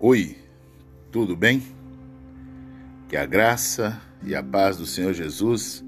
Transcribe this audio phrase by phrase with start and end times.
[0.00, 0.36] Oi,
[1.10, 1.60] tudo bem?
[3.08, 5.84] Que a graça e a paz do Senhor Jesus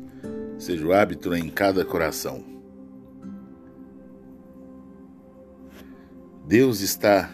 [0.58, 2.44] seja o hábito em cada coração.
[6.44, 7.30] Deus está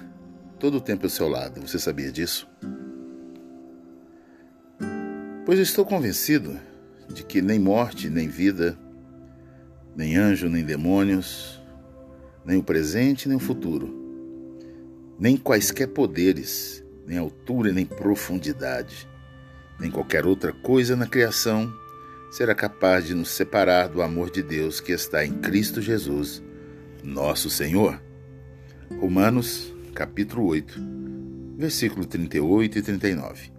[0.60, 2.46] todo o tempo ao seu lado, você sabia disso?
[5.46, 6.60] Pois eu estou convencido
[7.08, 8.78] de que nem morte, nem vida,
[9.96, 11.58] nem anjo, nem demônios,
[12.44, 14.05] nem o presente, nem o futuro
[15.18, 19.08] nem quaisquer poderes, nem altura, nem profundidade,
[19.78, 21.72] nem qualquer outra coisa na criação
[22.30, 26.42] será capaz de nos separar do amor de Deus que está em Cristo Jesus,
[27.02, 28.00] nosso Senhor.
[29.00, 30.78] Romanos, capítulo 8,
[31.56, 33.52] versículo 38 e 39.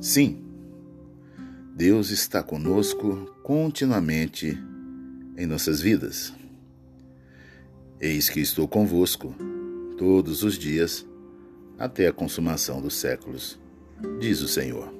[0.00, 0.44] Sim,
[1.74, 4.58] Deus está conosco continuamente
[5.36, 6.32] em nossas vidas.
[8.00, 9.34] Eis que estou convosco
[9.96, 11.04] todos os dias
[11.76, 13.58] até a consumação dos séculos,
[14.20, 14.94] diz o Senhor.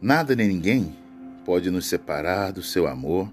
[0.00, 0.96] Nada nem ninguém
[1.44, 3.30] pode nos separar do seu amor,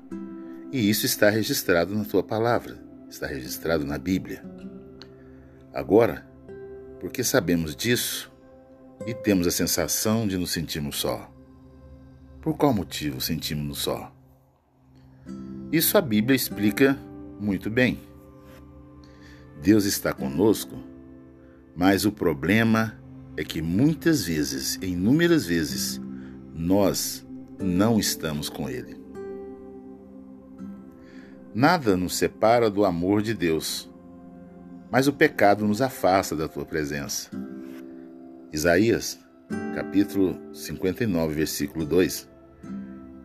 [0.74, 2.78] e isso está registrado na tua palavra,
[3.10, 4.44] está registrado na Bíblia.
[5.74, 6.28] Agora,
[7.00, 8.30] porque sabemos disso
[9.08, 11.32] e temos a sensação de nos sentirmos só.
[12.42, 14.14] Por qual motivo sentimos-nos só?
[15.72, 16.98] Isso a Bíblia explica
[17.40, 18.00] muito bem.
[19.64, 20.78] Deus está conosco,
[21.74, 23.00] mas o problema
[23.38, 26.02] é que muitas vezes, inúmeras vezes,
[26.54, 27.26] nós
[27.58, 29.02] não estamos com Ele.
[31.56, 33.90] Nada nos separa do amor de Deus,
[34.92, 37.30] mas o pecado nos afasta da tua presença.
[38.52, 39.18] Isaías,
[39.74, 42.30] capítulo 59, versículo 2,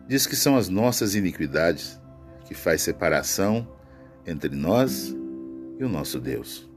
[0.07, 1.99] diz que são as nossas iniquidades
[2.45, 3.67] que faz separação
[4.25, 5.18] entre nós
[5.79, 6.69] e o nosso Deus.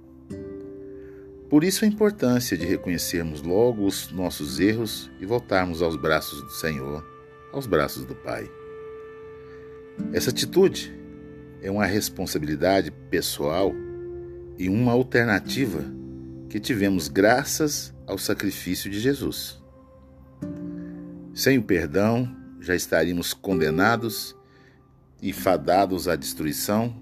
[1.50, 6.50] Por isso a importância de reconhecermos logo os nossos erros e voltarmos aos braços do
[6.50, 7.04] Senhor,
[7.53, 8.50] aos braços do Pai.
[10.12, 10.97] Essa atitude
[11.60, 13.75] é uma responsabilidade pessoal
[14.56, 15.84] e uma alternativa
[16.48, 19.60] que tivemos graças ao sacrifício de Jesus.
[21.34, 24.37] Sem o perdão, já estaríamos condenados
[25.21, 26.94] e fadados à destruição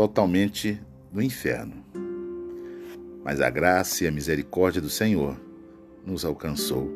[0.00, 0.80] totalmente
[1.12, 1.84] no inferno.
[3.22, 5.38] Mas a graça e a misericórdia do Senhor
[6.06, 6.90] nos alcançou.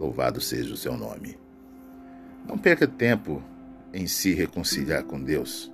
[0.00, 1.38] Louvado seja o seu nome.
[2.44, 3.40] Não perca tempo
[3.94, 5.72] em se reconciliar com Deus.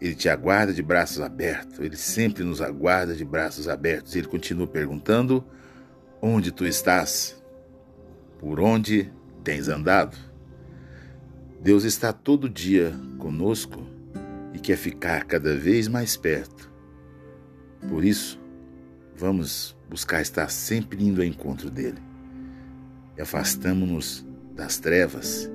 [0.00, 4.16] Ele te aguarda de braços abertos, ele sempre nos aguarda de braços abertos.
[4.16, 5.44] Ele continua perguntando:
[6.20, 7.40] onde tu estás?
[8.40, 9.08] Por onde
[9.44, 10.16] tens andado?
[11.60, 13.93] Deus está todo dia conosco
[14.54, 16.72] e quer ficar cada vez mais perto.
[17.88, 18.40] Por isso,
[19.16, 22.00] vamos buscar estar sempre indo ao encontro dele.
[23.20, 25.50] Afastamos-nos das trevas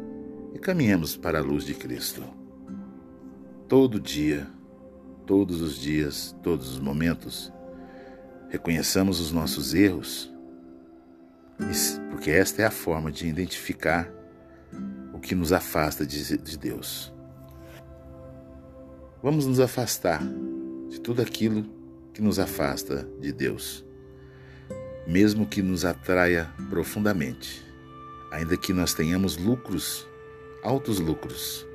[0.54, 2.24] e caminhamos para a luz de Cristo.
[3.68, 4.48] Todo dia,
[5.26, 7.54] todos os dias, todos os momentos,
[8.50, 10.32] reconheçamos os nossos erros,
[12.10, 14.12] porque esta é a forma de identificar
[15.14, 17.14] o que nos afasta de Deus.
[19.22, 20.22] Vamos nos afastar
[20.88, 21.66] de tudo aquilo
[22.14, 23.86] que nos afasta de Deus,
[25.06, 27.62] mesmo que nos atraia profundamente,
[28.32, 30.08] ainda que nós tenhamos lucros,
[30.64, 31.68] altos lucros,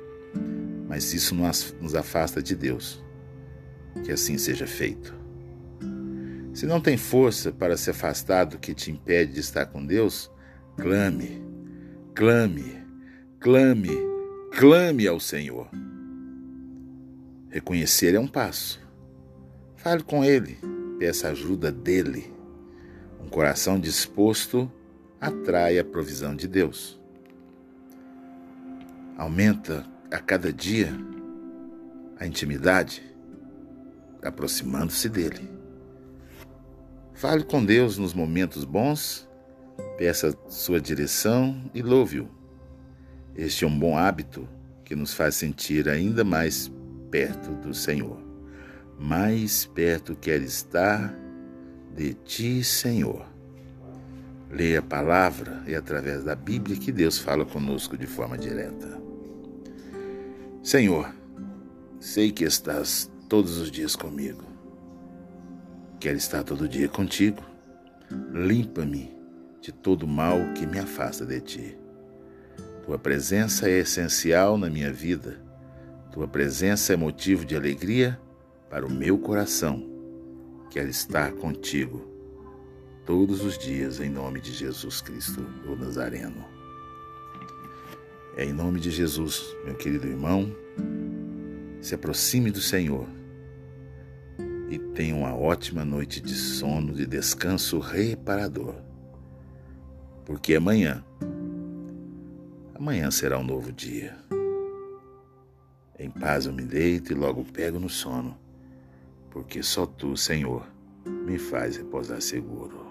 [0.87, 1.35] mas isso
[1.79, 3.03] nos afasta de Deus.
[4.03, 5.13] Que assim seja feito.
[6.51, 10.31] Se não tem força para se afastar do que te impede de estar com Deus,
[10.77, 11.43] clame,
[12.15, 12.75] clame,
[13.39, 13.91] clame,
[14.51, 15.69] clame ao Senhor.
[17.55, 18.85] Reconhecer é um passo.
[19.77, 20.59] Fale com Ele,
[20.99, 22.33] peça ajuda dele.
[23.23, 24.69] Um coração disposto
[25.21, 26.99] atrai a provisão de Deus.
[29.17, 30.91] Aumenta a cada dia
[32.19, 33.01] a intimidade,
[34.21, 35.49] aproximando-se dele.
[37.13, 39.29] Fale com Deus nos momentos bons,
[39.97, 42.27] peça sua direção e louve-o.
[43.33, 44.45] Este é um bom hábito
[44.83, 46.69] que nos faz sentir ainda mais
[47.15, 48.17] perto do Senhor.
[48.99, 51.17] Mais perto quer estar
[51.95, 53.25] de ti, Senhor.
[54.51, 58.99] Leia a palavra e através da Bíblia que Deus fala conosco de forma direta.
[60.61, 61.09] Senhor,
[62.01, 64.43] sei que estás todos os dias comigo.
[66.01, 67.41] Quero estar todo dia contigo.
[68.33, 69.17] Limpa-me
[69.61, 71.77] de todo mal que me afasta de ti.
[72.85, 75.44] Tua presença é essencial na minha vida
[76.15, 78.17] tua presença é motivo de alegria
[78.69, 79.85] para o meu coração.
[80.71, 82.09] quer estar contigo
[83.05, 86.45] todos os dias, em nome de Jesus Cristo, o Nazareno.
[88.37, 90.55] É em nome de Jesus, meu querido irmão,
[91.81, 93.07] se aproxime do Senhor
[94.69, 98.75] e tenha uma ótima noite de sono, de descanso reparador.
[100.23, 101.03] Porque amanhã,
[102.73, 104.15] amanhã será um novo dia.
[105.97, 108.37] Em paz eu me deito e logo pego no sono,
[109.31, 110.67] porque só tu, Senhor,
[111.05, 112.84] me faz repousar seguro.